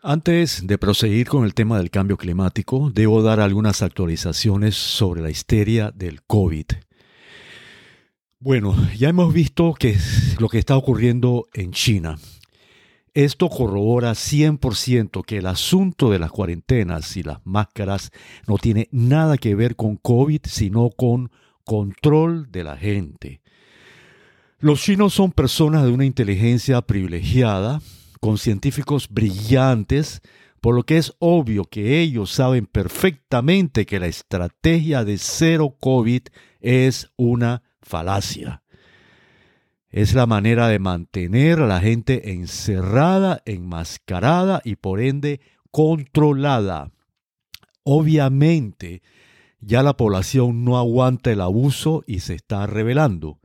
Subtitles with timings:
[0.00, 5.30] Antes de proseguir con el tema del cambio climático, debo dar algunas actualizaciones sobre la
[5.30, 6.66] histeria del COVID.
[8.38, 9.98] Bueno, ya hemos visto que
[10.38, 12.16] lo que está ocurriendo en China.
[13.12, 18.12] Esto corrobora 100% que el asunto de las cuarentenas y las máscaras
[18.46, 21.32] no tiene nada que ver con COVID, sino con
[21.64, 23.40] control de la gente.
[24.60, 27.80] Los chinos son personas de una inteligencia privilegiada,
[28.20, 30.20] con científicos brillantes,
[30.60, 36.22] por lo que es obvio que ellos saben perfectamente que la estrategia de cero COVID
[36.60, 38.62] es una falacia.
[39.90, 46.90] Es la manera de mantener a la gente encerrada, enmascarada y por ende controlada.
[47.84, 49.02] Obviamente,
[49.60, 53.40] ya la población no aguanta el abuso y se está rebelando.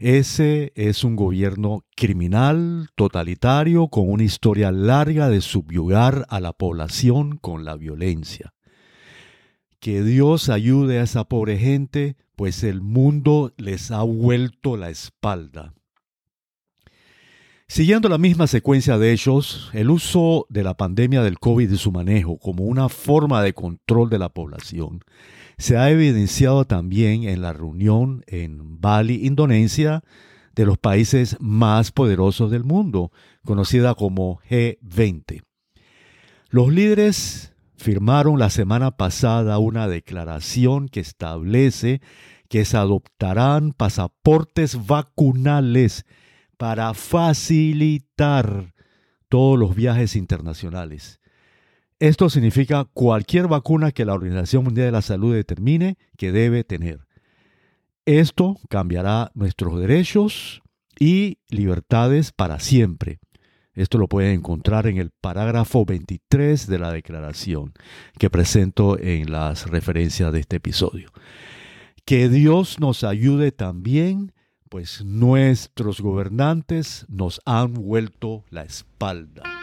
[0.00, 7.36] Ese es un gobierno criminal, totalitario, con una historia larga de subyugar a la población
[7.36, 8.54] con la violencia.
[9.78, 15.74] Que Dios ayude a esa pobre gente, pues el mundo les ha vuelto la espalda.
[17.68, 21.92] Siguiendo la misma secuencia de hechos, el uso de la pandemia del COVID y su
[21.92, 25.02] manejo como una forma de control de la población
[25.60, 30.02] se ha evidenciado también en la reunión en Bali, Indonesia,
[30.54, 33.12] de los países más poderosos del mundo,
[33.44, 35.42] conocida como G20.
[36.48, 42.00] Los líderes firmaron la semana pasada una declaración que establece
[42.48, 46.06] que se adoptarán pasaportes vacunales
[46.56, 48.72] para facilitar
[49.28, 51.19] todos los viajes internacionales.
[52.00, 57.06] Esto significa cualquier vacuna que la Organización Mundial de la Salud determine que debe tener.
[58.06, 60.62] Esto cambiará nuestros derechos
[60.98, 63.20] y libertades para siempre.
[63.74, 67.74] Esto lo pueden encontrar en el parágrafo 23 de la declaración
[68.18, 71.10] que presento en las referencias de este episodio.
[72.06, 74.32] Que Dios nos ayude también,
[74.70, 79.59] pues nuestros gobernantes nos han vuelto la espalda.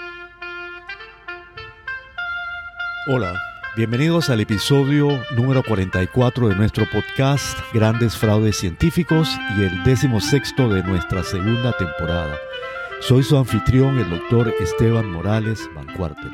[3.09, 3.40] Hola,
[3.78, 5.07] bienvenidos al episodio
[5.38, 11.72] número 44 de nuestro podcast Grandes Fraudes Científicos y el décimo sexto de nuestra segunda
[11.78, 12.35] temporada.
[13.00, 16.34] Soy su anfitrión, el doctor Esteban Morales Bancuartel.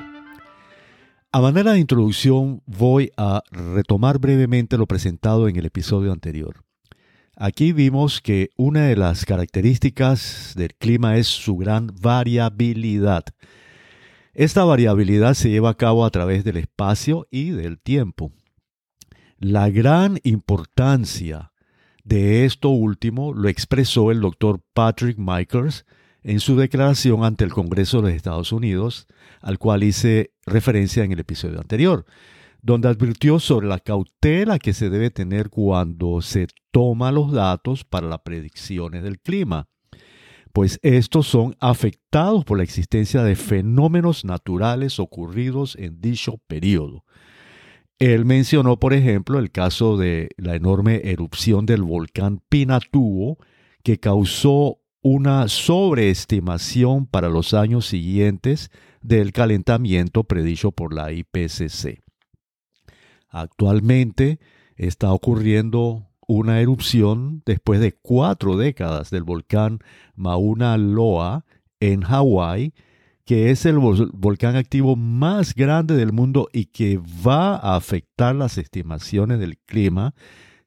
[1.32, 6.64] A manera de introducción, voy a retomar brevemente lo presentado en el episodio anterior.
[7.36, 13.26] Aquí vimos que una de las características del clima es su gran variabilidad
[14.34, 18.32] esta variabilidad se lleva a cabo a través del espacio y del tiempo.
[19.38, 21.52] La gran importancia
[22.04, 25.86] de esto último lo expresó el doctor Patrick Michaels
[26.24, 29.08] en su declaración ante el Congreso de los Estados Unidos,
[29.42, 32.06] al cual hice referencia en el episodio anterior,
[32.62, 38.08] donde advirtió sobre la cautela que se debe tener cuando se toma los datos para
[38.08, 39.68] las predicciones del clima
[40.54, 47.04] pues estos son afectados por la existencia de fenómenos naturales ocurridos en dicho periodo.
[47.98, 53.38] Él mencionó, por ejemplo, el caso de la enorme erupción del volcán Pinatubo,
[53.84, 58.70] que causó una sobreestimación para los años siguientes
[59.02, 62.04] del calentamiento predicho por la IPCC.
[63.28, 64.40] Actualmente
[64.76, 69.80] está ocurriendo una erupción después de cuatro décadas del volcán
[70.16, 71.46] Mauna Loa
[71.80, 72.74] en Hawái,
[73.26, 78.58] que es el volcán activo más grande del mundo y que va a afectar las
[78.58, 80.14] estimaciones del clima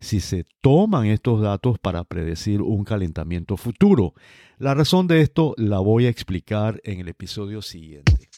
[0.00, 4.14] si se toman estos datos para predecir un calentamiento futuro.
[4.58, 8.30] La razón de esto la voy a explicar en el episodio siguiente.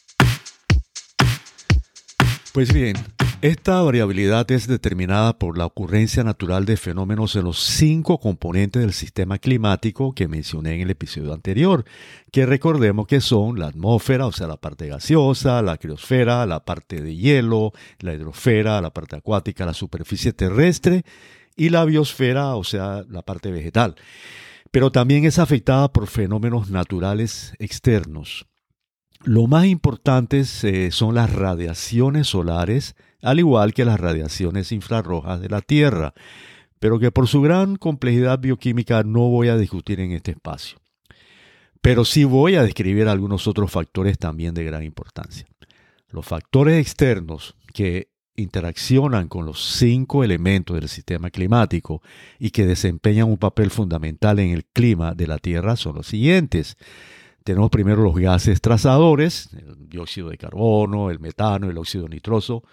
[2.53, 2.95] Pues bien,
[3.41, 8.91] esta variabilidad es determinada por la ocurrencia natural de fenómenos en los cinco componentes del
[8.91, 11.85] sistema climático que mencioné en el episodio anterior,
[12.33, 17.01] que recordemos que son la atmósfera, o sea, la parte gaseosa, la criosfera, la parte
[17.01, 21.03] de hielo, la hidrosfera, la parte acuática, la superficie terrestre
[21.55, 23.95] y la biosfera, o sea, la parte vegetal.
[24.69, 28.48] Pero también es afectada por fenómenos naturales externos.
[29.23, 35.49] Lo más importantes eh, son las radiaciones solares, al igual que las radiaciones infrarrojas de
[35.49, 36.13] la Tierra,
[36.79, 40.79] pero que por su gran complejidad bioquímica no voy a discutir en este espacio.
[41.81, 45.45] Pero sí voy a describir algunos otros factores también de gran importancia.
[46.09, 52.01] Los factores externos que interaccionan con los cinco elementos del sistema climático
[52.39, 56.77] y que desempeñan un papel fundamental en el clima de la Tierra son los siguientes.
[57.43, 62.63] Tenemos primero los gases trazadores, el dióxido de carbono, el metano, el óxido nitroso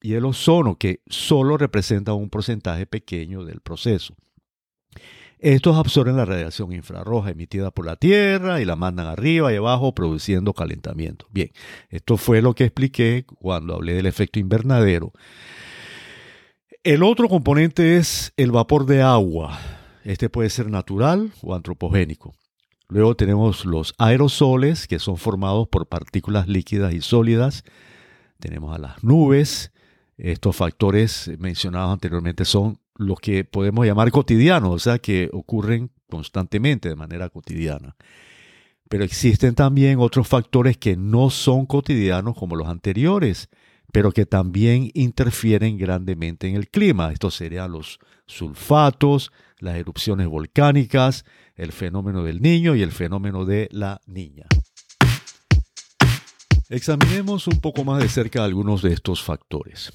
[0.00, 4.14] y el ozono, que solo representan un porcentaje pequeño del proceso.
[5.40, 9.94] Estos absorben la radiación infrarroja emitida por la Tierra y la mandan arriba y abajo
[9.94, 11.26] produciendo calentamiento.
[11.30, 11.50] Bien,
[11.88, 15.12] esto fue lo que expliqué cuando hablé del efecto invernadero.
[16.84, 19.58] El otro componente es el vapor de agua.
[20.04, 22.34] Este puede ser natural o antropogénico.
[22.90, 27.62] Luego tenemos los aerosoles, que son formados por partículas líquidas y sólidas.
[28.40, 29.72] Tenemos a las nubes.
[30.18, 36.88] Estos factores mencionados anteriormente son los que podemos llamar cotidianos, o sea, que ocurren constantemente
[36.88, 37.94] de manera cotidiana.
[38.88, 43.48] Pero existen también otros factores que no son cotidianos como los anteriores,
[43.92, 47.12] pero que también interfieren grandemente en el clima.
[47.12, 53.68] Estos serían los sulfatos, las erupciones volcánicas, el fenómeno del niño y el fenómeno de
[53.72, 54.46] la niña.
[56.68, 59.92] Examinemos un poco más de cerca algunos de estos factores.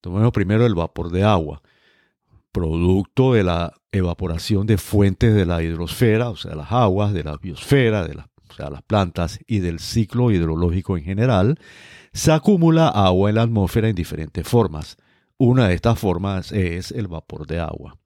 [0.00, 1.62] Tomemos primero el vapor de agua
[2.56, 7.36] producto de la evaporación de fuentes de la hidrosfera, o sea, las aguas, de la
[7.36, 8.14] biosfera, de
[8.48, 11.58] o sea, las plantas y del ciclo hidrológico en general,
[12.12, 14.96] se acumula agua en la atmósfera en diferentes formas.
[15.38, 17.98] Una de estas formas es el vapor de agua.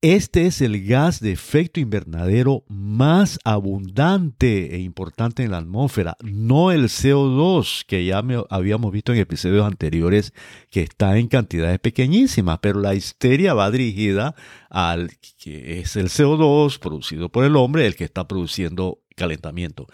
[0.00, 6.70] Este es el gas de efecto invernadero más abundante e importante en la atmósfera, no
[6.70, 10.32] el CO2 que ya habíamos visto en episodios anteriores
[10.70, 14.36] que está en cantidades pequeñísimas, pero la histeria va dirigida
[14.70, 19.88] al que es el CO2 producido por el hombre, el que está produciendo calentamiento.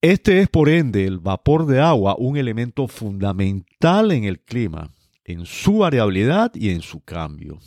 [0.00, 4.88] Este es por ende el vapor de agua, un elemento fundamental en el clima,
[5.26, 7.60] en su variabilidad y en su cambio.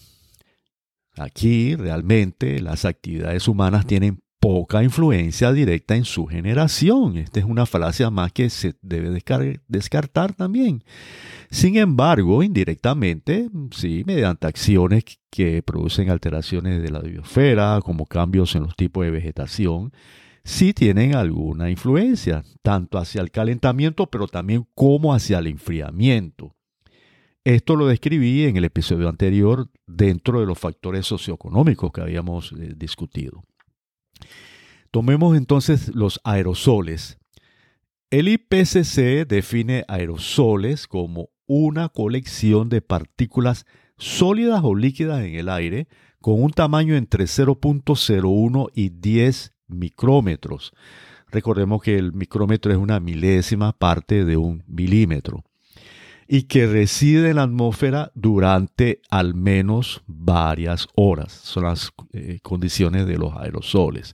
[1.17, 7.17] Aquí realmente las actividades humanas tienen poca influencia directa en su generación.
[7.17, 9.21] Esta es una falacia más que se debe
[9.67, 10.83] descartar también.
[11.49, 18.63] Sin embargo, indirectamente, sí, mediante acciones que producen alteraciones de la biosfera, como cambios en
[18.63, 19.91] los tipos de vegetación,
[20.43, 26.56] sí tienen alguna influencia, tanto hacia el calentamiento, pero también como hacia el enfriamiento.
[27.47, 32.73] Esto lo describí en el episodio anterior dentro de los factores socioeconómicos que habíamos eh,
[32.75, 33.41] discutido.
[34.91, 37.19] Tomemos entonces los aerosoles.
[38.09, 43.65] El IPCC define aerosoles como una colección de partículas
[43.97, 45.87] sólidas o líquidas en el aire
[46.19, 50.73] con un tamaño entre 0.01 y 10 micrómetros.
[51.31, 55.45] Recordemos que el micrómetro es una milésima parte de un milímetro
[56.27, 61.31] y que reside en la atmósfera durante al menos varias horas.
[61.31, 64.13] Son las eh, condiciones de los aerosoles.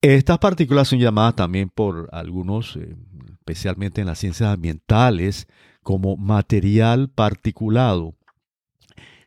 [0.00, 2.94] Estas partículas son llamadas también por algunos, eh,
[3.32, 5.48] especialmente en las ciencias ambientales,
[5.82, 8.14] como material particulado.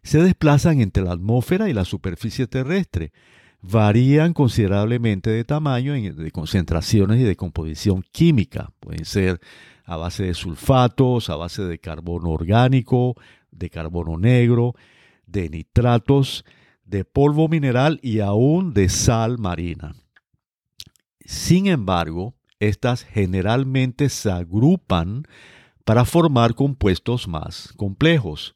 [0.03, 3.11] Se desplazan entre la atmósfera y la superficie terrestre.
[3.61, 8.71] Varían considerablemente de tamaño, de concentraciones y de composición química.
[8.79, 9.41] Pueden ser
[9.89, 13.15] a base de sulfatos, a base de carbono orgánico,
[13.49, 14.75] de carbono negro,
[15.25, 16.45] de nitratos,
[16.85, 19.95] de polvo mineral y aún de sal marina.
[21.25, 25.23] Sin embargo, estas generalmente se agrupan
[25.85, 28.53] para formar compuestos más complejos.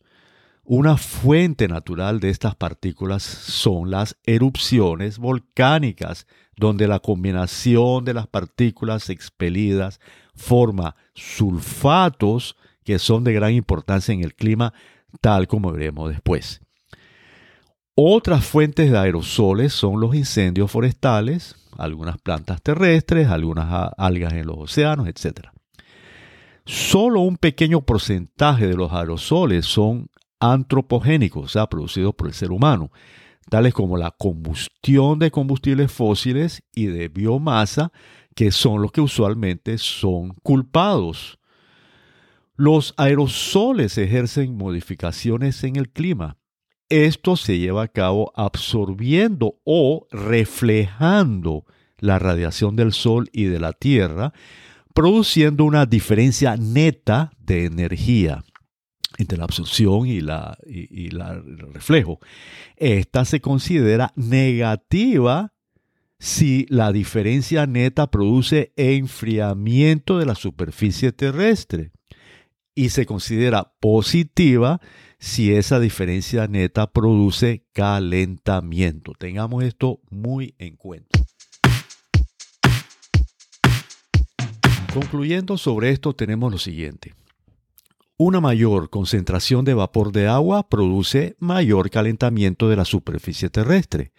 [0.64, 8.28] Una fuente natural de estas partículas son las erupciones volcánicas, donde la combinación de las
[8.28, 10.00] partículas expelidas
[10.36, 14.74] forma sulfatos que son de gran importancia en el clima,
[15.22, 16.62] tal como veremos después.
[17.96, 24.58] Otras fuentes de aerosoles son los incendios forestales, algunas plantas terrestres, algunas algas en los
[24.58, 25.50] océanos, etc.
[26.66, 30.10] Solo un pequeño porcentaje de los aerosoles son
[30.40, 32.92] antropogénicos, o sea, producidos por el ser humano,
[33.50, 37.92] tales como la combustión de combustibles fósiles y de biomasa,
[38.36, 41.40] que son los que usualmente son culpados.
[42.56, 46.38] Los aerosoles ejercen modificaciones en el clima.
[46.90, 51.66] Esto se lleva a cabo absorbiendo o reflejando
[51.98, 54.34] la radiación del Sol y de la Tierra,
[54.94, 58.44] produciendo una diferencia neta de energía
[59.18, 62.20] entre la absorción y, la, y, el reflejo.
[62.76, 65.53] Esta se considera negativa
[66.24, 71.92] si la diferencia neta produce enfriamiento de la superficie terrestre
[72.74, 74.80] y se considera positiva
[75.20, 79.12] si esa diferencia neta produce calentamiento.
[79.20, 81.20] Tengamos esto muy en cuenta.
[84.94, 87.16] Concluyendo sobre esto tenemos lo siguiente.
[88.16, 94.14] Una mayor concentración de vapor de agua produce mayor calentamiento de la superficie terrestre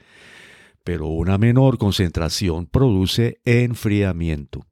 [0.84, 4.66] pero una menor concentración produce enfriamiento.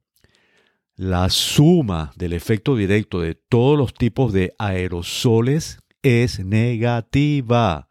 [0.95, 7.89] La suma del efecto directo de todos los tipos de aerosoles es negativa.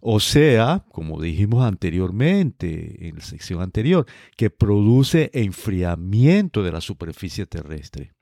[0.00, 4.04] O sea, como dijimos anteriormente, en la sección anterior,
[4.36, 8.12] que produce enfriamiento de la superficie terrestre.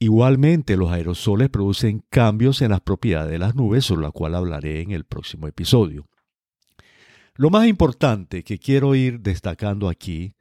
[0.00, 4.82] Igualmente, los aerosoles producen cambios en las propiedades de las nubes, sobre la cual hablaré
[4.82, 6.08] en el próximo episodio.
[7.36, 10.34] Lo más importante que quiero ir destacando aquí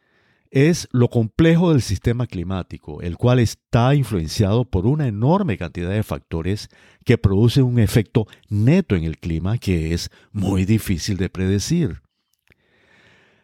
[0.50, 6.04] es lo complejo del sistema climático, el cual está influenciado por una enorme cantidad de
[6.04, 6.70] factores
[7.04, 12.02] que producen un efecto neto en el clima que es muy difícil de predecir.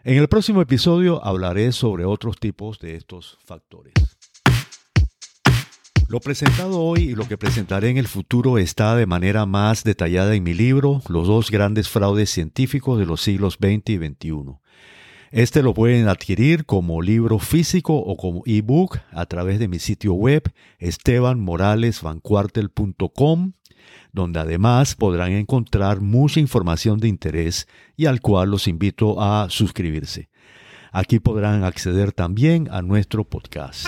[0.05, 3.93] En el próximo episodio hablaré sobre otros tipos de estos factores.
[6.11, 10.35] Lo presentado hoy y lo que presentaré en el futuro está de manera más detallada
[10.35, 14.57] en mi libro, Los dos grandes fraudes científicos de los siglos XX y XXI.
[15.31, 20.11] Este lo pueden adquirir como libro físico o como ebook a través de mi sitio
[20.11, 23.53] web estebanmoralesvancuartel.com,
[24.11, 30.27] donde además podrán encontrar mucha información de interés y al cual los invito a suscribirse.
[30.91, 33.87] Aquí podrán acceder también a nuestro podcast.